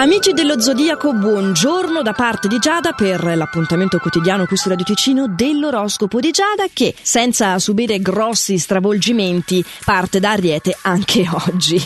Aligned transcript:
Amici 0.00 0.32
dello 0.32 0.58
Zodiaco, 0.58 1.12
buongiorno 1.12 2.00
da 2.00 2.14
parte 2.14 2.48
di 2.48 2.58
Giada 2.58 2.92
per 2.92 3.22
l'appuntamento 3.36 3.98
quotidiano 3.98 4.46
qui 4.46 4.56
su 4.56 4.70
Radio 4.70 4.86
Ticino 4.86 5.26
dell'oroscopo 5.28 6.20
di 6.20 6.30
Giada 6.30 6.64
che, 6.72 6.94
senza 7.02 7.58
subire 7.58 8.00
grossi 8.00 8.56
stravolgimenti, 8.56 9.62
parte 9.84 10.18
da 10.18 10.30
Ariete 10.30 10.74
anche 10.84 11.28
oggi. 11.46 11.78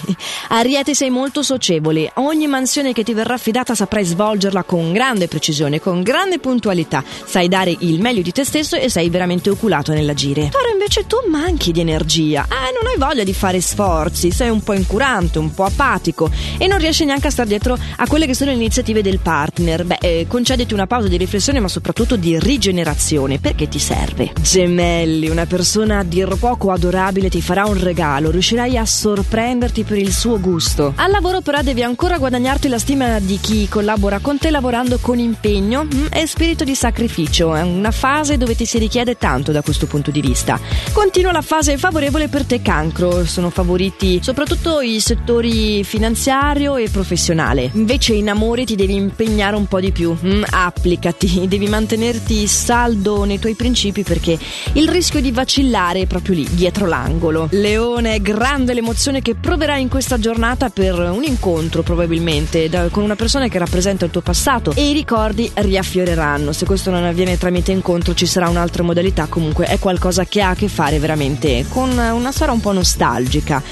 Ariete 0.51 0.95
sei 0.95 1.11
molto 1.11 1.43
socievole, 1.43 2.13
ogni 2.15 2.47
mansione 2.47 2.93
che 2.93 3.03
ti 3.03 3.15
verrà 3.15 3.35
affidata 3.35 3.75
saprai 3.75 4.05
svolgerla 4.05 4.63
con 4.63 4.93
grande 4.93 5.27
precisione, 5.27 5.81
con 5.81 6.01
grande 6.03 6.39
puntualità, 6.39 7.03
sai 7.25 7.49
dare 7.49 7.75
il 7.77 8.01
meglio 8.01 8.23
di 8.23 8.31
te 8.31 8.45
stesso 8.45 8.77
e 8.77 8.89
sei 8.91 9.11
veramente 9.11 9.51
oculato 9.51 9.93
nell'agire. 9.93 10.51
Toro 10.51 10.71
invece 10.71 11.09
tu 11.09 11.17
manchi 11.29 11.73
di 11.73 11.81
energia, 11.81 12.45
eh, 12.45 12.73
non 12.81 12.93
hai 12.93 12.97
voglia 12.97 13.25
di 13.25 13.35
fare 13.35 13.61
sforzi, 13.61 14.31
sei 14.31 14.51
un 14.51 14.63
po' 14.63 14.75
incurante, 14.75 15.41
un 15.41 15.53
po' 15.53 15.65
apatico 15.65 16.31
e 16.59 16.69
non 16.69 16.79
riesci 16.79 17.05
neanche 17.05 17.27
a 17.27 17.31
stare 17.31 17.49
dietro 17.49 17.77
a 17.97 18.04
quelle 18.07 18.27
che 18.27 18.35
sono 18.35 18.51
le 18.51 18.57
iniziative 18.57 19.03
del 19.03 19.19
partner. 19.21 19.85
Beh, 19.85 19.99
eh, 20.01 20.27
concediti 20.29 20.75
una 20.75 20.87
pausa 20.87 21.09
di 21.09 21.17
riflessione, 21.17 21.61
ma 21.61 21.69
soprattutto 21.69 22.17
di 22.17 22.39
rigenerazione, 22.39 23.39
perché 23.39 23.69
ti 23.69 23.79
serve. 23.79 24.33
Gemelli, 24.41 25.29
una 25.29 25.47
persona 25.47 25.99
a 25.99 26.03
dir 26.03 26.37
poco 26.39 26.71
adorabile 26.71 27.29
ti 27.29 27.41
farà 27.41 27.65
un 27.65 27.81
regalo, 27.81 28.31
riuscirai 28.31 28.77
a 28.77 28.85
sorprenderti 28.85 29.85
per 29.85 29.99
il 29.99 30.13
suo 30.13 30.39
gusto. 30.41 30.93
Al 30.97 31.11
lavoro 31.11 31.41
però 31.41 31.63
devi 31.63 31.83
ancora 31.83 32.19
guadagnarti 32.19 32.69
la 32.69 32.79
stima 32.79 33.19
di 33.21 33.39
chi 33.41 33.69
collabora 33.69 34.19
con 34.19 34.39
te 34.39 34.51
lavorando 34.51 34.99
con 35.01 35.19
impegno 35.19 35.85
mm, 35.85 36.07
e 36.11 36.27
spirito 36.27 36.65
di 36.65 36.75
sacrificio. 36.75 37.55
È 37.55 37.63
una 37.63 37.91
fase 37.91 38.37
dove 38.37 38.55
ti 38.55 38.67
si 38.67 38.79
richiede 38.79 39.17
tanto 39.17 39.53
da 39.53 39.63
questo 39.63 39.87
punto 39.87 40.11
di 40.11 40.21
vista. 40.21 40.59
Continua 40.93 41.33
la 41.33 41.43
fase 41.43 41.79
favorevole 41.79 42.29
per 42.29 42.45
te 42.45 42.61
cancro, 42.63 43.25
sono 43.25 43.51
favoriti 43.51 44.21
soprattutto 44.23 44.81
i 44.81 45.01
settori 45.01 45.85
finanziario 45.85 46.77
e 46.77 46.89
professionale 46.89 47.71
invece 47.75 47.94
in 48.13 48.29
amore 48.29 48.65
ti 48.65 48.75
devi 48.75 48.95
impegnare 48.95 49.55
un 49.57 49.67
po' 49.67 49.81
di 49.81 49.93
più. 49.93 50.17
Mm, 50.25 50.43
applicati, 50.51 51.47
devi 51.49 51.69
mantenerti 51.69 52.47
saldo 52.47 53.25
nei 53.25 53.39
tuoi 53.39 53.55
principi 53.55 54.03
perché 54.03 54.37
il 54.73 54.89
rischio 54.89 55.21
di 55.21 55.31
vacillare 55.31 56.01
è 56.01 56.07
proprio 56.07 56.35
lì, 56.35 56.49
dietro 56.51 56.87
l'angolo. 56.87 57.49
Leone, 57.53 58.21
grande 58.21 58.75
l'emozione 58.75 59.23
che 59.23 59.35
proverai 59.35 59.81
in 59.81 59.89
questa 59.89 60.19
giornata 60.19 60.71
per 60.71 60.99
un 60.99 61.23
incontro 61.23 61.83
probabilmente 61.83 62.69
da, 62.69 62.89
con 62.89 63.05
una 63.05 63.17
persona 63.17 63.49
che 63.49 63.59
rappresenta 63.59 64.05
il 64.05 64.11
tuo 64.11 64.23
passato 64.23 64.73
e 64.75 64.91
i 64.91 64.93
ricordi 64.93 65.51
riaffioreranno. 65.55 66.53
Se 66.53 66.67
questo 66.67 66.91
non 66.91 67.05
avviene 67.05 67.39
tramite 67.39 67.73
incontro 67.73 68.15
ci 68.15 68.27
sarà 68.27 68.49
un'altra 68.49 68.83
modalità, 68.83 69.27
comunque 69.27 69.67
è 69.67 69.79
qualcosa 69.79 70.25
che 70.25 70.43
ha 70.43 70.51
a 70.51 70.55
che 70.55 70.69
fare 70.69 70.99
veramente 70.99 71.65
con 71.69 71.91
una 71.91 72.33
storia 72.33 72.53
un 72.53 72.61
po' 72.61 72.73
nostalgica. 72.73 73.63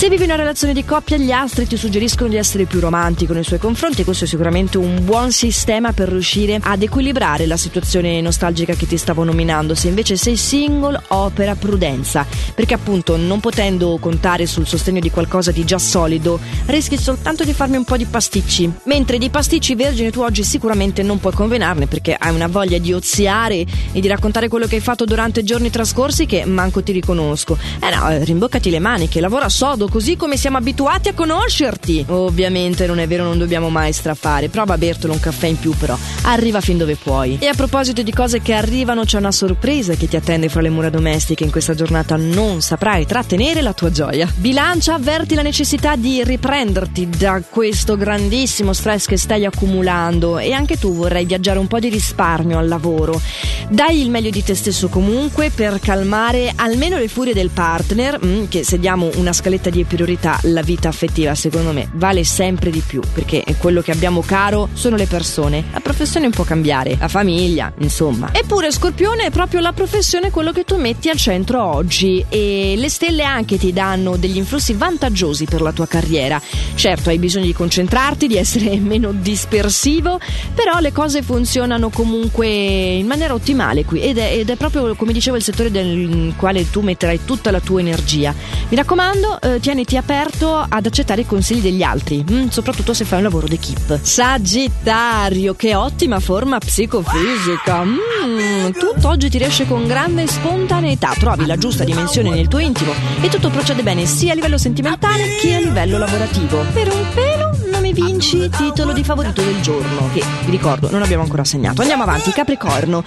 Se 0.00 0.08
vivi 0.08 0.24
una 0.24 0.36
relazione 0.36 0.72
di 0.72 0.82
coppia, 0.82 1.18
gli 1.18 1.30
astri 1.30 1.66
ti 1.66 1.76
suggeriscono 1.76 2.30
di 2.30 2.36
essere 2.36 2.64
più 2.64 2.80
romantico 2.80 3.34
nei 3.34 3.44
suoi 3.44 3.58
confronti. 3.58 4.02
Questo 4.02 4.24
è 4.24 4.26
sicuramente 4.26 4.78
un 4.78 5.04
buon 5.04 5.30
sistema 5.30 5.92
per 5.92 6.08
riuscire 6.08 6.58
ad 6.58 6.80
equilibrare 6.80 7.44
la 7.44 7.58
situazione 7.58 8.18
nostalgica 8.22 8.72
che 8.72 8.86
ti 8.86 8.96
stavo 8.96 9.24
nominando. 9.24 9.74
Se 9.74 9.88
invece 9.88 10.16
sei 10.16 10.38
single, 10.38 10.98
opera 11.08 11.54
prudenza, 11.54 12.24
perché 12.54 12.72
appunto 12.72 13.18
non 13.18 13.40
potendo 13.40 13.98
contare 14.00 14.46
sul 14.46 14.66
sostegno 14.66 15.00
di 15.00 15.10
qualcosa 15.10 15.50
di 15.50 15.66
già 15.66 15.76
solido, 15.76 16.40
rischi 16.64 16.96
soltanto 16.96 17.44
di 17.44 17.52
farmi 17.52 17.76
un 17.76 17.84
po' 17.84 17.98
di 17.98 18.06
pasticci. 18.06 18.72
Mentre 18.84 19.18
di 19.18 19.28
pasticci 19.28 19.74
vergini 19.74 20.10
tu 20.10 20.22
oggi 20.22 20.44
sicuramente 20.44 21.02
non 21.02 21.20
puoi 21.20 21.34
convenarne 21.34 21.86
perché 21.86 22.16
hai 22.18 22.34
una 22.34 22.46
voglia 22.46 22.78
di 22.78 22.94
oziare 22.94 23.66
e 23.92 24.00
di 24.00 24.08
raccontare 24.08 24.48
quello 24.48 24.66
che 24.66 24.76
hai 24.76 24.80
fatto 24.80 25.04
durante 25.04 25.40
i 25.40 25.44
giorni 25.44 25.68
trascorsi 25.68 26.24
che 26.24 26.46
manco 26.46 26.82
ti 26.82 26.92
riconosco. 26.92 27.58
Eh 27.82 27.94
no, 27.94 28.24
rimboccati 28.24 28.70
le 28.70 28.78
maniche, 28.78 29.20
lavora 29.20 29.50
sodo 29.50 29.88
così 29.90 30.16
come 30.16 30.36
siamo 30.36 30.56
abituati 30.56 31.08
a 31.08 31.14
conoscerti. 31.14 32.06
Ovviamente 32.08 32.86
non 32.86 33.00
è 33.00 33.06
vero, 33.06 33.24
non 33.24 33.36
dobbiamo 33.36 33.68
mai 33.68 33.92
strafare. 33.92 34.48
Prova 34.48 34.74
a 34.74 34.78
bertelo 34.78 35.12
un 35.12 35.20
caffè 35.20 35.48
in 35.48 35.58
più, 35.58 35.72
però. 35.76 35.96
Arriva 36.22 36.60
fin 36.60 36.78
dove 36.78 36.94
puoi. 36.94 37.38
E 37.40 37.46
a 37.46 37.54
proposito 37.54 38.02
di 38.02 38.12
cose 38.12 38.40
che 38.40 38.54
arrivano, 38.54 39.04
c'è 39.04 39.18
una 39.18 39.32
sorpresa 39.32 39.94
che 39.94 40.08
ti 40.08 40.16
attende 40.16 40.48
fra 40.48 40.60
le 40.60 40.70
mura 40.70 40.88
domestiche. 40.88 41.44
In 41.44 41.50
questa 41.50 41.74
giornata 41.74 42.16
non 42.16 42.62
saprai 42.62 43.04
trattenere 43.04 43.60
la 43.60 43.72
tua 43.72 43.90
gioia. 43.90 44.32
Bilancia, 44.36 44.94
avverti 44.94 45.34
la 45.34 45.42
necessità 45.42 45.96
di 45.96 46.22
riprenderti 46.22 47.08
da 47.08 47.42
questo 47.48 47.96
grandissimo 47.96 48.72
stress 48.72 49.06
che 49.06 49.16
stai 49.16 49.44
accumulando. 49.44 50.38
E 50.38 50.52
anche 50.52 50.78
tu 50.78 50.94
vorrai 50.94 51.24
viaggiare 51.24 51.58
un 51.58 51.66
po' 51.66 51.80
di 51.80 51.88
risparmio 51.88 52.58
al 52.58 52.68
lavoro. 52.68 53.20
Dai 53.68 54.00
il 54.00 54.10
meglio 54.10 54.30
di 54.30 54.44
te 54.44 54.54
stesso 54.54 54.88
comunque 54.88 55.50
per 55.50 55.80
calmare 55.80 56.52
almeno 56.54 56.96
le 56.96 57.08
furie 57.08 57.34
del 57.34 57.50
partner, 57.50 58.18
mm, 58.24 58.44
che 58.48 58.64
se 58.64 58.78
diamo 58.78 59.10
una 59.16 59.32
scaletta 59.32 59.70
di 59.70 59.79
priorità, 59.84 60.38
la 60.42 60.62
vita 60.62 60.88
affettiva 60.88 61.34
secondo 61.34 61.72
me 61.72 61.88
vale 61.94 62.24
sempre 62.24 62.70
di 62.70 62.82
più. 62.84 63.00
Perché 63.12 63.44
quello 63.58 63.80
che 63.80 63.90
abbiamo 63.90 64.20
caro 64.20 64.68
sono 64.72 64.96
le 64.96 65.06
persone. 65.06 65.64
La 65.72 65.80
professione 65.80 66.30
può 66.30 66.44
cambiare, 66.44 66.96
la 66.98 67.08
famiglia, 67.08 67.72
insomma. 67.78 68.30
Eppure 68.32 68.70
Scorpione 68.70 69.24
è 69.24 69.30
proprio 69.30 69.60
la 69.60 69.72
professione 69.72 70.30
quello 70.30 70.52
che 70.52 70.64
tu 70.64 70.76
metti 70.76 71.08
al 71.08 71.16
centro 71.16 71.62
oggi 71.62 72.24
e 72.28 72.74
le 72.76 72.88
stelle 72.88 73.24
anche 73.24 73.58
ti 73.58 73.72
danno 73.72 74.16
degli 74.16 74.36
influssi 74.36 74.72
vantaggiosi 74.72 75.44
per 75.44 75.60
la 75.60 75.72
tua 75.72 75.86
carriera. 75.86 76.40
Certo, 76.74 77.10
hai 77.10 77.18
bisogno 77.18 77.46
di 77.46 77.52
concentrarti, 77.52 78.26
di 78.26 78.36
essere 78.36 78.76
meno 78.80 79.12
dispersivo, 79.12 80.18
però 80.54 80.78
le 80.78 80.92
cose 80.92 81.22
funzionano 81.22 81.90
comunque 81.90 82.46
in 82.46 83.06
maniera 83.06 83.34
ottimale 83.34 83.84
qui 83.84 84.00
ed 84.00 84.18
è, 84.18 84.32
ed 84.32 84.50
è 84.50 84.56
proprio 84.56 84.94
come 84.94 85.12
dicevo 85.12 85.36
il 85.36 85.42
settore 85.42 85.68
nel 85.68 86.34
quale 86.36 86.68
tu 86.70 86.80
metterai 86.80 87.20
tutta 87.24 87.50
la 87.50 87.60
tua 87.60 87.80
energia. 87.80 88.34
Mi 88.68 88.76
raccomando, 88.76 89.40
eh, 89.40 89.60
tieniti 89.70 89.96
aperto 89.96 90.66
ad 90.68 90.84
accettare 90.84 91.20
i 91.20 91.26
consigli 91.26 91.60
degli 91.60 91.84
altri, 91.84 92.24
mm, 92.28 92.48
soprattutto 92.48 92.92
se 92.92 93.04
fai 93.04 93.18
un 93.18 93.24
lavoro 93.24 93.46
d'equipe. 93.46 94.00
Sagittario, 94.02 95.54
che 95.54 95.76
ottima 95.76 96.18
forma 96.18 96.58
psicofisica. 96.58 97.84
Mm, 97.84 98.70
tutto 98.72 99.08
oggi 99.08 99.30
ti 99.30 99.38
riesce 99.38 99.68
con 99.68 99.86
grande 99.86 100.26
spontaneità, 100.26 101.12
trovi 101.16 101.46
la 101.46 101.56
giusta 101.56 101.84
dimensione 101.84 102.30
nel 102.30 102.48
tuo 102.48 102.58
intimo 102.58 102.92
e 103.20 103.28
tutto 103.28 103.48
procede 103.50 103.84
bene 103.84 104.06
sia 104.06 104.32
a 104.32 104.34
livello 104.34 104.58
sentimentale 104.58 105.36
che 105.40 105.54
a 105.54 105.60
livello 105.60 105.98
lavorativo. 105.98 106.64
Per 106.72 106.92
un 106.92 107.06
pelo 107.14 107.59
mi 107.80 107.92
vinci 107.92 108.48
titolo 108.50 108.92
di 108.92 109.02
favorito 109.02 109.42
del 109.42 109.60
giorno, 109.60 110.10
che 110.12 110.22
vi 110.44 110.50
ricordo 110.50 110.90
non 110.90 111.02
abbiamo 111.02 111.22
ancora 111.22 111.42
assegnato. 111.42 111.80
Andiamo 111.80 112.02
avanti, 112.02 112.30
Capricorno. 112.30 113.02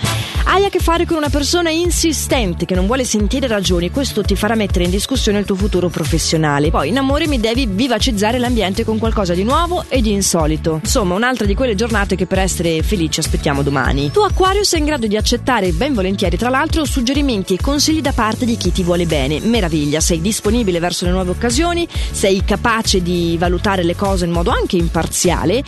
Hai 0.45 0.65
a 0.65 0.69
che 0.69 0.79
fare 0.79 1.05
con 1.05 1.17
una 1.17 1.29
persona 1.29 1.69
insistente 1.69 2.65
che 2.65 2.75
non 2.75 2.85
vuole 2.85 3.05
sentire 3.05 3.47
ragioni, 3.47 3.91
questo 3.91 4.23
ti 4.23 4.35
farà 4.35 4.55
mettere 4.55 4.83
in 4.83 4.89
discussione 4.89 5.39
il 5.39 5.45
tuo 5.45 5.55
futuro 5.55 5.89
professionale. 5.89 6.69
Poi 6.69 6.89
in 6.89 6.97
amore 6.97 7.27
mi 7.27 7.39
devi 7.39 7.65
vivacizzare 7.65 8.39
l'ambiente 8.39 8.83
con 8.83 8.97
qualcosa 8.97 9.33
di 9.33 9.43
nuovo 9.43 9.85
e 9.87 10.01
di 10.01 10.11
insolito. 10.11 10.79
Insomma, 10.83 11.15
un'altra 11.15 11.45
di 11.45 11.55
quelle 11.55 11.75
giornate 11.75 12.15
che 12.15 12.25
per 12.25 12.39
essere 12.39 12.81
felici 12.83 13.19
aspettiamo 13.19 13.61
domani. 13.61 14.11
Tu 14.11 14.19
Aquario 14.19 14.63
sei 14.63 14.79
in 14.79 14.85
grado 14.85 15.07
di 15.07 15.15
accettare 15.15 15.71
ben 15.71 15.93
volentieri 15.93 16.37
tra 16.37 16.49
l'altro 16.49 16.85
suggerimenti 16.85 17.53
e 17.53 17.61
consigli 17.61 18.01
da 18.01 18.11
parte 18.11 18.45
di 18.45 18.57
chi 18.57 18.71
ti 18.71 18.83
vuole 18.83 19.05
bene. 19.05 19.39
Meraviglia, 19.39 19.99
sei 19.99 20.19
disponibile 20.19 20.79
verso 20.79 21.05
le 21.05 21.11
nuove 21.11 21.31
occasioni, 21.31 21.87
sei 22.11 22.43
capace 22.43 23.01
di 23.01 23.35
valutare 23.37 23.83
le 23.83 23.95
cose 23.95 24.25
in 24.25 24.31
modo 24.31 24.49
anche 24.49 24.62
anche 24.63 24.77
imparziale, 24.77 25.61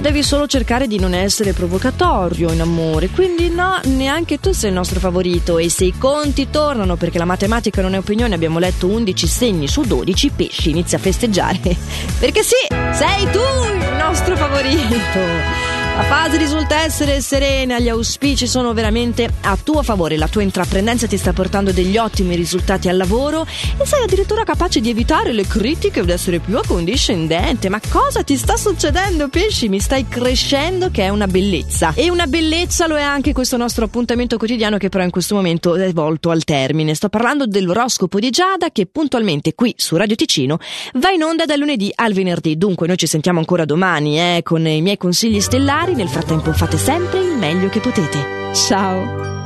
devi 0.00 0.22
solo 0.22 0.48
cercare 0.48 0.88
di 0.88 0.98
non 0.98 1.14
essere 1.14 1.52
provocatorio 1.52 2.50
in 2.52 2.60
amore. 2.60 3.08
Quindi 3.08 3.48
no, 3.50 3.80
neanche 3.84 4.40
tu 4.40 4.52
sei 4.52 4.70
il 4.70 4.74
nostro 4.74 4.98
favorito 4.98 5.58
e 5.58 5.70
se 5.70 5.84
i 5.84 5.96
conti 5.96 6.50
tornano 6.50 6.96
perché 6.96 7.18
la 7.18 7.24
matematica 7.24 7.80
non 7.80 7.94
è 7.94 7.98
opinione, 7.98 8.34
abbiamo 8.34 8.58
letto 8.58 8.88
11 8.88 9.26
segni 9.26 9.68
su 9.68 9.82
12, 9.82 10.30
pesci 10.30 10.70
inizia 10.70 10.98
a 10.98 11.00
festeggiare. 11.00 11.60
Perché 12.18 12.42
sì, 12.42 12.66
sei 12.92 13.30
tu 13.30 13.38
il 13.38 13.96
nostro 13.96 14.36
favorito. 14.36 15.61
La 15.94 16.04
fase 16.04 16.38
risulta 16.38 16.80
essere 16.80 17.20
serena, 17.20 17.78
gli 17.78 17.90
auspici 17.90 18.46
sono 18.46 18.72
veramente 18.72 19.28
a 19.42 19.58
tuo 19.62 19.82
favore, 19.82 20.16
la 20.16 20.26
tua 20.26 20.40
intraprendenza 20.40 21.06
ti 21.06 21.18
sta 21.18 21.34
portando 21.34 21.70
degli 21.70 21.98
ottimi 21.98 22.34
risultati 22.34 22.88
al 22.88 22.96
lavoro 22.96 23.42
e 23.42 23.84
sei 23.84 24.02
addirittura 24.02 24.42
capace 24.42 24.80
di 24.80 24.88
evitare 24.88 25.32
le 25.32 25.46
critiche 25.46 26.00
ed 26.00 26.08
essere 26.08 26.38
più 26.38 26.56
accondiscendente. 26.56 27.68
Ma 27.68 27.78
cosa 27.90 28.22
ti 28.22 28.38
sta 28.38 28.56
succedendo, 28.56 29.28
pesci? 29.28 29.68
Mi 29.68 29.80
stai 29.80 30.08
crescendo 30.08 30.90
che 30.90 31.02
è 31.02 31.08
una 31.10 31.26
bellezza. 31.26 31.92
E 31.94 32.08
una 32.08 32.26
bellezza 32.26 32.86
lo 32.86 32.96
è 32.96 33.02
anche 33.02 33.34
questo 33.34 33.58
nostro 33.58 33.84
appuntamento 33.84 34.38
quotidiano 34.38 34.78
che 34.78 34.88
però 34.88 35.04
in 35.04 35.10
questo 35.10 35.34
momento 35.34 35.74
è 35.74 35.92
volto 35.92 36.30
al 36.30 36.44
termine. 36.44 36.94
Sto 36.94 37.10
parlando 37.10 37.46
dell'oroscopo 37.46 38.18
di 38.18 38.30
Giada 38.30 38.70
che 38.70 38.86
puntualmente 38.86 39.54
qui 39.54 39.74
su 39.76 39.96
Radio 39.96 40.16
Ticino 40.16 40.58
va 40.94 41.10
in 41.10 41.22
onda 41.22 41.44
dal 41.44 41.58
lunedì 41.58 41.92
al 41.94 42.14
venerdì. 42.14 42.56
Dunque 42.56 42.86
noi 42.86 42.96
ci 42.96 43.06
sentiamo 43.06 43.40
ancora 43.40 43.66
domani 43.66 44.18
eh, 44.18 44.40
con 44.42 44.66
i 44.66 44.80
miei 44.80 44.96
consigli 44.96 45.38
stellari 45.38 45.80
nel 45.90 46.08
frattempo 46.08 46.52
fate 46.52 46.78
sempre 46.78 47.20
il 47.20 47.36
meglio 47.36 47.68
che 47.68 47.80
potete. 47.80 48.54
Ciao! 48.54 49.41